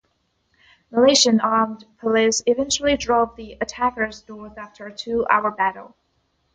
Malaysian 0.89 1.39
armed 1.41 1.85
police 1.99 2.41
eventually 2.47 2.97
drove 2.97 3.35
the 3.35 3.55
attackers 3.61 4.27
north 4.27 4.57
after 4.57 4.87
a 4.87 4.91
two-hour 4.91 5.51
battle. 5.51 5.93